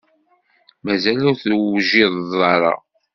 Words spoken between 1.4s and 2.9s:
tewjiḍeḍ ara?